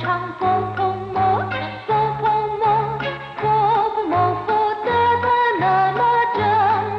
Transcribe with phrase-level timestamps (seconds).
[0.00, 0.02] 唱
[0.38, 0.42] 风
[0.76, 0.78] 风
[1.14, 1.18] 魔，
[1.86, 2.24] 风风
[2.60, 2.64] 魔，
[3.40, 3.42] 佛
[3.94, 4.48] 不魔佛
[4.86, 4.88] 得
[5.24, 5.26] 的
[5.62, 5.64] 那
[5.98, 6.00] 么
[6.36, 6.38] 真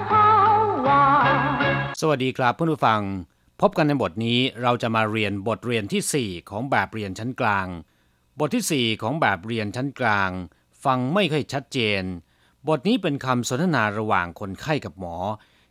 [0.10, 0.12] 好
[0.86, 0.88] 玩。
[2.02, 3.02] สวัสดีครับเพื่อนผู้ฟัง
[3.62, 7.68] พบกันในบทนี้เราจะมาเรียนบทเรียนทีสี่ 4 ของแบบเรียนชั้นกลาง
[8.40, 10.32] บทที่ 4 ของแบบเรียนชั้นกลาง
[10.86, 12.04] ฟังไม่ค่อยชัดเจน
[12.68, 15.16] บทนี้เป็นคำสนทนาระหว่างคนไข้กับหมอ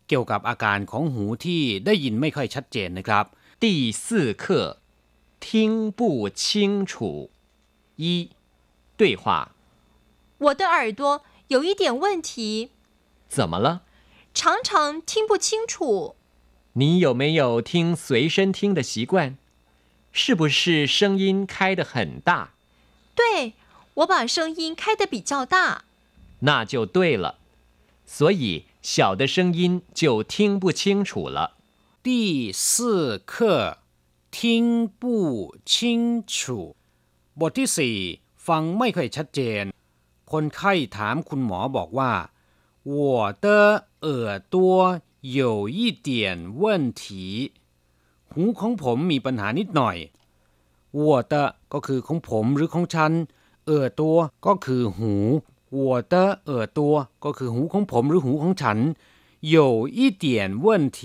[0.07, 3.25] เกี่ยวกับอาการของหูที่ได้ยินไม่ค่อยชัดเจนนะครับ
[3.61, 3.65] 第
[4.05, 4.07] 四
[4.43, 4.45] 课，
[5.40, 7.30] 听不清楚。
[7.96, 8.30] 一，
[8.96, 9.52] 对话，
[10.38, 12.70] 我的耳朵有一点问题，
[13.28, 13.82] 怎么了？
[14.32, 16.14] 常常听不清楚。
[16.74, 19.36] 你有没有听随身听的习惯？
[20.12, 22.52] 是不是声音开得很大？
[23.14, 23.54] 对，
[23.94, 25.84] 我把声音开得比较大。
[26.40, 27.38] 那就对了。
[28.06, 31.56] 所以小的声音就听不清楚了。
[32.02, 33.78] 第四课
[34.35, 34.37] 听
[35.01, 35.03] 不
[35.71, 35.73] 清
[36.35, 36.37] 楚
[37.39, 37.97] บทที่สี่
[38.47, 39.63] ฟังไม่ค่อยชัดเจน
[40.31, 42.11] คนไข้ถามคุณหมอบอกว่า
[42.95, 42.97] 我
[43.43, 43.45] 的
[44.05, 44.09] 耳
[44.53, 44.55] 朵
[45.39, 45.41] 有
[45.77, 46.09] 一点
[46.61, 46.63] 问
[47.01, 47.03] 题
[48.31, 49.97] หูของผมมีปัญหานิดหน่อย
[51.05, 51.33] 我的
[51.73, 53.11] ก็คือของผมหรือของฉัน
[53.65, 55.13] เออตัวก็คือหู
[55.77, 55.79] 我
[56.13, 56.15] 的
[56.49, 56.79] 耳朵
[57.23, 58.77] ก็คือหูของผมหรือหูของฉัน
[59.55, 59.55] 有
[59.97, 60.25] 一点
[60.65, 60.67] 问
[60.97, 60.99] 题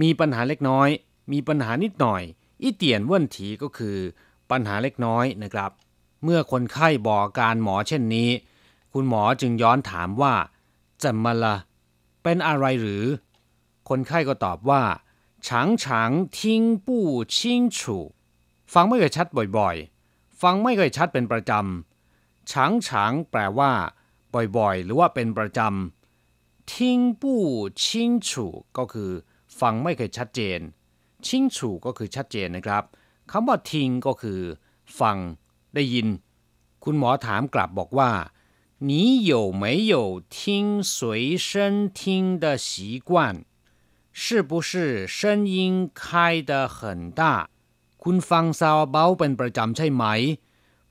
[0.00, 0.88] มีปัญหาเล็กน้อย
[1.31, 2.21] มีปัญหานิดหน่อย
[2.61, 3.97] อีเตียนเว่นถีก็คือ
[4.51, 5.71] ปัญหาเล็กน้อยนะครับ
[6.23, 8.29] เมื่อคนไข้บอกาการหมอเช่นนี้
[8.93, 10.33] คุณหมอจึงย้อนถามว่า
[11.03, 11.55] จะมาละ
[12.23, 13.05] เป็นอะไรหรือ
[13.89, 14.83] คนไข้ก็ตอบว่า
[15.47, 17.97] ฉางฉางทิ้งปู้ชิงฉู
[18.73, 23.71] ฟังไม่ค่อยชัดบ่อยๆ ฟังไม่ค่อยชัดเป็นประจำฉางฉางแปลว่า
[24.57, 27.43] บ่อยๆ หรือว่าเป็นประจำทิ้งปู้
[27.85, 28.45] ชิงฉู
[28.77, 29.11] ก็คือ
[29.59, 30.59] ฟังไม่เคยชัดเจน
[31.26, 32.84] ชิงฉูก็คือชัดเจนนะครับ
[33.30, 34.40] คำว่าทิ้งก็คือ
[34.98, 35.16] ฟัง
[35.74, 36.08] ได้ยิน
[36.84, 38.12] คุณหมอถามกลับบอกว่า
[38.88, 38.90] 你
[39.32, 39.94] 有没有
[40.36, 41.48] 听随身
[41.98, 42.00] 听
[42.42, 43.10] 的习惯
[44.12, 46.78] 是不是声音开得很
[47.10, 47.22] 大
[48.02, 50.04] คุณฟังซาวเบาเป็นประจำใช่ไหม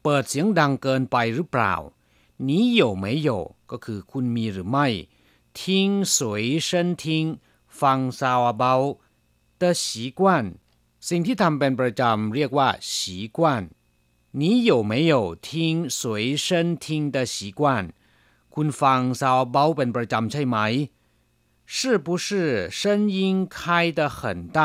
[0.04, 1.74] เปิดเสียงดังเกินไปหรือเปล่า
[2.48, 2.50] 你
[2.80, 3.30] 有没有
[3.72, 4.88] ก็คือคุณมีหรือไม่
[5.60, 6.18] ทิ้ง随
[6.68, 6.70] 身
[7.02, 7.04] 听
[7.80, 8.74] ฟังซาวเบา
[9.62, 10.22] 的习惯
[11.08, 13.40] สิ่งที่ทำเป็นประจำเรียกว่า习惯
[14.40, 16.00] 你有没有听随
[16.46, 17.62] 身听的习惯
[18.54, 20.58] คุณฟังซาวเบาเป็นประจำใช่ไหม
[21.76, 22.28] 是不是
[22.80, 22.82] 声
[23.16, 24.60] 音开得很大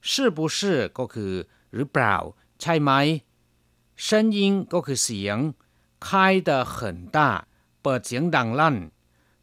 [0.00, 1.32] 是不是ก็คือ
[1.74, 2.16] หรือเปล่า
[2.60, 2.90] ใช่ไหม
[4.06, 4.38] 声音
[4.72, 5.38] ก็คือเสียง
[6.06, 6.08] 开
[6.48, 7.18] 得很大
[7.82, 8.76] เปิดเสียงดังลั่น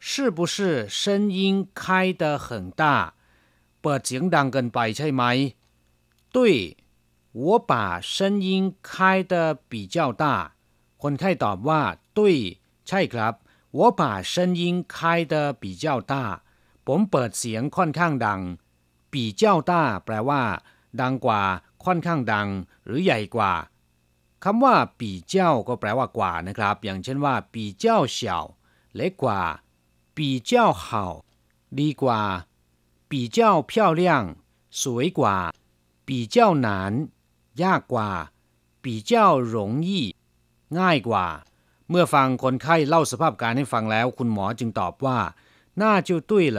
[0.08, 2.82] 是不是声音开得很大
[3.84, 5.22] เปิดเสียงดังเกินไปใช่ไหม
[6.34, 6.36] 对
[7.32, 8.48] 我把声音
[8.88, 9.34] 开得
[9.70, 10.24] 比较大
[11.02, 11.80] คนไข้ตอบว่า
[12.16, 12.18] 对
[12.88, 13.34] ใช่ครับ
[13.78, 14.62] 我把声音
[14.94, 14.96] 开
[15.32, 16.14] 得比较大
[16.86, 18.40] ผมเปิดเสียงค่อนข้างดัง
[19.12, 20.42] ปีเจ้าต้าแปลว่า
[21.00, 21.42] ดังกว่า
[21.84, 22.48] ค่อนข้างดัง
[22.84, 23.52] หรือใหญ่กว่า
[24.44, 28.38] คำว่าปีเจ้าก็แปลว่ากว่านะครับ อย่างเช่นว่าปีเจ้าเฉา
[28.96, 29.40] เล็กกว่า
[30.16, 30.86] ปีเจ้า好
[31.80, 32.20] ดีกว่า
[33.10, 34.02] ปีเจ้า漂亮
[34.82, 35.36] สวยกว่า
[36.06, 36.92] ปีเจ้าหนาน
[37.62, 38.10] ยากกว่า
[38.82, 40.06] ปีเจ้าหลงยี่
[40.78, 41.26] ง่ายกว่า
[41.88, 45.18] เมื่อฟังคนไข้เล่าสภาพการให้ฟังแล้ว คุณหมอจึงตอบว่า
[45.80, 46.58] 那就对了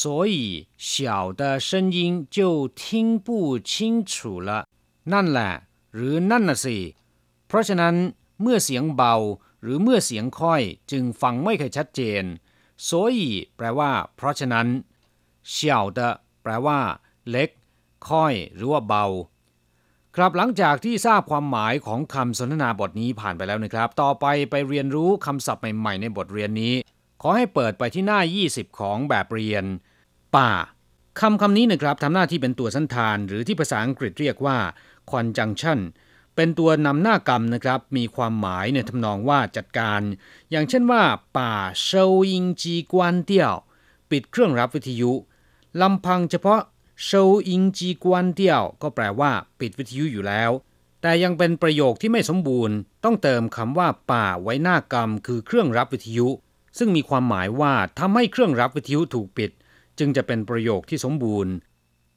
[0.00, 0.36] 所以
[0.76, 1.98] 小的声音
[2.36, 2.38] 就
[2.80, 3.28] 听不
[3.70, 3.70] 清
[4.10, 4.12] 楚
[4.48, 4.50] 了
[5.12, 5.52] นั่นแหละ
[5.94, 6.76] หรือนั่นน่ะสิ
[7.46, 7.94] เพราะฉะนั้น
[8.42, 9.14] เมื่อเสียงเบา
[9.62, 12.24] หรือเมื่อเสียงค่อยจึงฟังไม่ค่อยชัดเจน
[12.88, 13.18] 所以
[13.56, 14.66] แปลว่า เพราะฉะนั้น
[15.55, 15.57] 小
[15.97, 15.99] 的
[16.43, 16.79] แปลว่า
[17.29, 17.49] เล็ก
[18.09, 19.05] ค่อย หรือว่าเบา
[20.15, 26.73] ครับหลังจากที่ทราบความหมายของคำสนทนาบทนี้ผ่านไปแล้วนะครับ ต่อไปไปเรียนรู้คำศัพท์ใหม่ๆ ในบทเรียนนี้
[27.21, 29.65] ขอให้เปิดไปที่หน้า 20 ของแบบเรียน
[30.37, 30.51] ป่า
[31.19, 34.57] คำคำนี้นะครับทำหน้าที่เป็นตัวสันธาน หรือที่ภาษาอังกฤษเรียกว่า
[35.11, 35.79] conjunction
[36.35, 40.01] เป็นตัวนำหน้ากรรมนะครับ มีความหมายในทำนองว่าจัดการ
[40.51, 41.03] อย่างเช่นว่า
[41.37, 43.55] ป่าเชาอิงจีกวนเตี้ยว
[44.11, 45.11] ปิดเครื่องรับวิทยุ
[45.81, 46.61] ลำพังเฉพาะ
[47.03, 47.09] เช
[47.47, 50.51] อิงจีกวนเตี้ยว ก็แปลว่า ปิดวิทยุอยู่แล้ว
[51.01, 56.27] แต่ยังเป็นประโยคที่ไม่สมบูรณ์ ต้องเติมคำว่า ป่าไว้หน้ากรรม คือเครื่องรับวิทยุ
[56.77, 59.51] ซึ่งมีความหมายว่าทำให้เครื่องรับวิทยุถูกปิด
[59.99, 61.53] จึงจะเป็นประโยคที่สมบูรณ์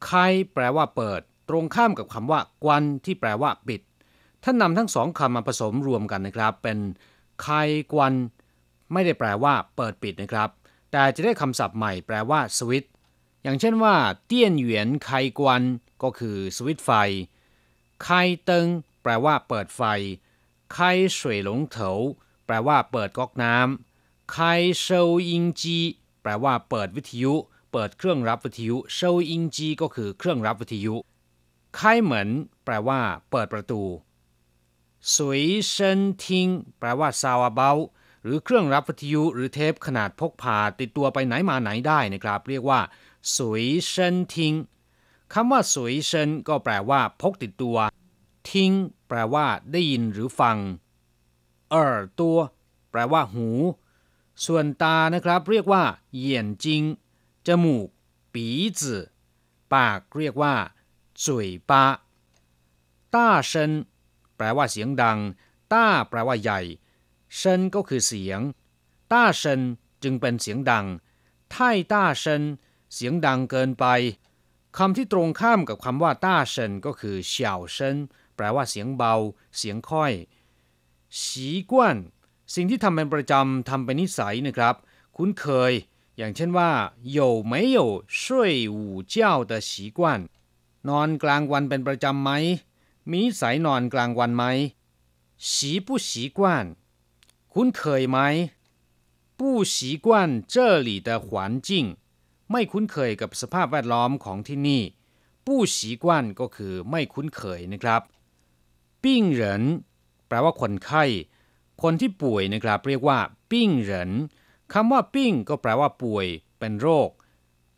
[0.04, 0.10] ไค
[0.54, 3.80] แปลว่าเปิด ตรงข้ามกับคำว่ากวนที่แปลว่า ปิด
[4.42, 6.78] ถ้านำทั้งสองคำมาผสมรวมกันนะครับ เป็น
[7.42, 7.48] ไค
[7.92, 8.12] กวน
[8.92, 10.48] ไม่ได้แปลว่า เปิดปิดนะครับ
[10.92, 12.86] แต่จะได้คำศัพท์ใหม่แปลว่าสวิต
[13.46, 13.96] อย่างเช่นว่า
[14.26, 15.62] เตี้ยนเหวียนไขกวน
[16.02, 16.90] ก็คือสวิตช์ไฟ
[18.02, 18.08] ไข
[18.44, 18.66] เติง
[19.02, 19.82] แปลว่าเปิดไฟ
[20.72, 20.78] ไข
[21.18, 21.90] สวยหลงเถา
[22.46, 24.38] แปลว่าเปิดก๊อกน้ำไข
[24.80, 25.78] เซาอิงจี
[26.22, 27.34] แปลว่าเปิดวิทยุ
[27.72, 30.94] เปิดเครื่องรับวิทยุเซาอิงจีก็คือเครื่องรับวิทยุ
[31.76, 32.28] ไขเหมือน
[32.64, 33.00] แปลว่า
[33.30, 33.82] เปิดประตู
[35.14, 36.46] สวยเซนทิง
[36.78, 37.72] แปลว่าซาวเบา
[38.22, 42.80] หรือเครื่องรับวิทยุหรือเทปขนาดพกพาติดตัวไปไหนมาไหนได้นะครับ เรียกว่า
[43.34, 44.54] สุยเชินทิ้ง
[45.32, 47.78] คำว่าสุยเชินก็แปลว่า พกติดตัว
[48.50, 48.72] ทิ้ง
[49.08, 50.58] แปลว่า ได้ยินหรือฟัง
[51.70, 52.38] เอ่อตัว
[52.90, 53.48] แปลว่า หู
[54.44, 55.82] ส่วนตานะครับ เรียกว่า
[56.14, 56.82] เหยียนจิง
[57.46, 57.88] จมูก
[58.32, 58.46] ปี
[58.80, 58.94] จื
[59.72, 60.54] ปากเรียกว่า
[61.24, 61.84] จุยปา
[63.14, 63.72] ต้าเชน
[64.36, 65.18] แปลว่าเสียงดัง
[65.72, 66.60] ต้า แปลว่าใหญ่
[67.36, 68.40] เชนก็คือเสียง
[69.12, 69.60] ต้าเชน
[70.02, 70.86] จึงเป็นเสียงดัง
[71.50, 72.42] ไท่ต้าเชน
[72.93, 73.85] เสียงดังเกินไป
[74.77, 77.97] คำที่ตรงข้ามกับคำว่าต้าเซินก็คือเฉาเซิน
[78.35, 79.13] แปลว่าเสียงเบา
[79.57, 80.13] เสียงค่อย
[81.21, 81.97] สีกวน
[82.53, 84.75] สิ่งที่ทำเป็นประจำทำเป็นนิสัยนะครับ
[85.15, 85.71] คุ้นเคย
[86.17, 86.71] อย่างเช่นว่า
[87.17, 87.19] 有
[87.51, 87.79] 没有
[88.19, 88.21] 睡
[88.75, 88.77] 午
[89.13, 89.15] 觉
[89.49, 89.99] 的习惯
[90.89, 92.31] นอนกลางวันเป็นประจำไหม
[93.09, 94.43] มีนิสัยนอนกลางวันไหม
[95.49, 96.39] 习不习惯
[97.53, 98.19] คุ้นเคยไหม
[99.37, 99.39] 不
[99.73, 99.75] 习
[100.05, 100.07] 惯
[100.53, 100.55] 这
[100.87, 101.27] 里的环
[101.67, 101.69] 境
[102.50, 104.82] ไม่คุ้นเคยกับสภาพแวดล้อมของที่นี่
[105.46, 108.02] ผู้ฉีกวันก็คือไม่คุ้นเคยนะครับ
[109.02, 109.62] ปิ้งเหริน
[110.28, 111.04] แปลว่าคนไข้
[111.82, 113.18] คนที่ป่วยนะครับเรียกว่า
[113.50, 114.10] ปิ้งเหริน
[114.72, 116.26] คำว่าปิ้งก็แปลว่าป่วย
[116.58, 117.10] เป็นโรค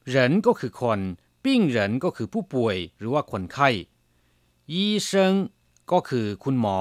[0.06, 1.00] เหรินก็คือคน
[1.44, 3.68] ปิ้งเหรินก็คือผู้ป่วย หรือว่าคนไข้
[4.72, 5.34] ยีเซิง
[5.92, 6.78] ก็คือคุณหมอ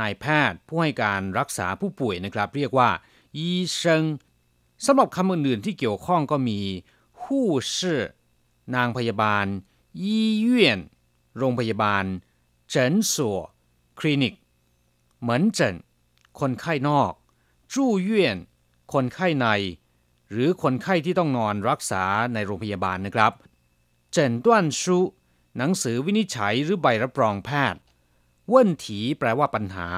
[0.00, 2.90] นายแพทย์ ผู้ให้การรักษาผู้ป่วยนะครับ เรียกว่า
[3.38, 4.04] ยีเซิง
[4.86, 6.60] สำหรับคำอื่นๆที่เกี่ยวข้องก็มี
[7.28, 8.02] คู่ชื่อ
[8.74, 9.46] นางพยาบาล
[10.02, 10.80] ยี่เยี่ยน
[11.38, 12.04] โรงพยาบาล
[12.68, 13.38] เฉินสัว
[13.98, 14.34] คลินิก
[15.20, 15.74] เหมือนเฉิน
[16.40, 17.12] คนไข้นอก
[17.72, 17.74] 住
[18.08, 18.10] 院
[18.92, 19.46] คนไข้ใน
[20.30, 22.04] หรือคนไข้ที่ต้องนอนรักษา
[22.34, 23.32] ในโรงพยาบาลนะครับ
[24.16, 24.46] 诊断
[24.80, 24.82] 书
[25.58, 27.80] หนังสือวินิจฉัยหรือใบรับรองแพทย์
[28.52, 28.54] 问
[28.84, 28.86] 题
[29.18, 29.88] แปลว่าปัญหา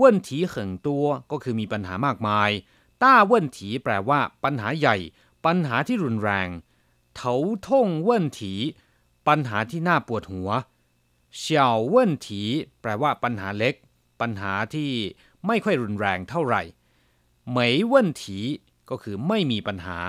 [0.00, 2.50] 问题很นตัวก็คือมีปัญหามากมาย
[3.02, 3.40] ต้าเว่
[3.84, 4.96] แปลว่าปัญหาใหญ่
[5.45, 6.49] ปัญหาที่รุนแรง
[7.15, 7.35] เถา
[7.67, 8.53] ท่งเว่นถี
[9.27, 10.49] ปัญหาที่น่าปวดหัว
[11.37, 12.41] เฉาเว่นถี
[12.81, 13.75] แปลว่าปัญหาเล็ก
[14.21, 14.91] ปัญหาที่
[15.47, 16.61] ไม่ค่อยรุนแรงเท่าไหร่
[17.49, 18.39] เหมยเว่นถี
[18.89, 19.99] ก็คือไม่มีปัญหา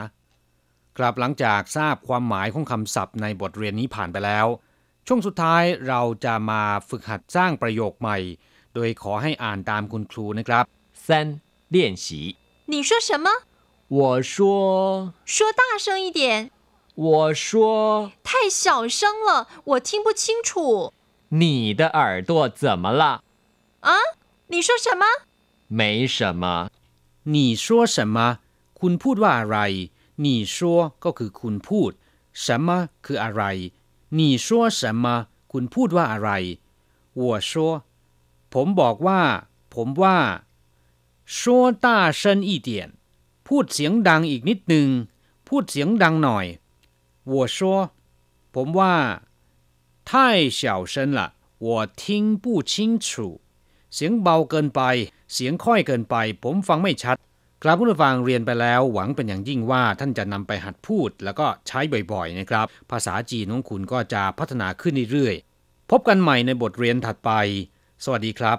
[0.96, 4.46] ครับหลังจากทราบความหมายของคำศัพท์ในบทเรียนนี้ผ่านไปแล้ว
[5.06, 8.18] ช่วงสุดท้ายเราจะมาฝึกหัดสร้างประโยคใหม่
[8.74, 10.64] โดยขอให้อ่านตามคุณครูนะครับ
[11.06, 11.40] 三
[11.74, 12.36] 练习。
[12.66, 13.28] 你说什么？
[13.90, 16.50] 我说，说大声一点，
[16.94, 20.92] 我说，太小声了，我听不清楚。
[21.28, 23.22] 你的耳朵怎么了？
[23.80, 23.92] 啊？
[24.48, 25.04] 你说什么？
[25.68, 26.70] 没什么。
[27.24, 28.38] 你说什么
[28.78, 29.58] คุณพูดว่าอะไร
[30.24, 31.92] 你说ก็คือคุณพูด
[32.32, 32.68] 什么
[33.04, 33.42] คืออะไร
[34.18, 35.04] 你说什么
[35.52, 36.30] คุณพูดว่าอะไร
[37.20, 37.82] 我说
[38.52, 39.20] ผมบอกว่า
[39.74, 40.18] ผมว่า
[41.24, 42.92] 说大声一点
[43.50, 44.88] พูดเสียงดังอีกนิดหนึ่ง
[45.48, 46.46] พูดเสียงดังหน่อย
[47.32, 47.58] 我说
[48.54, 48.94] ผมว่า
[50.08, 50.10] 太
[50.58, 50.60] 小
[50.92, 51.20] 声了
[51.66, 51.68] 我
[52.00, 52.02] 听
[52.42, 52.72] 不清
[53.06, 53.08] 楚
[53.94, 54.82] เสียงเบาเกินไป
[55.34, 57.16] เสียงค่อยเกินไป ผมฟังไม่ชัด
[57.62, 61.80] กราบผู้ฟังเรียนไปแล้ว หวังเป็นอย่างยิ่งว่าท่านจะนำไปหัดพูด แล้วก็ใช้
[62.12, 67.30] บ่อยๆนะครับ ภาษาจีนของคุณก็จะพัฒนาขึ้นเรื่อยๆ พบกันใหม่ในบทเรียนถัดไป
[68.04, 68.54] สวัสดีครับ